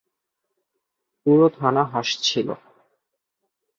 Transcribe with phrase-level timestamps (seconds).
[1.21, 2.47] পুরো থানা হাসছিল।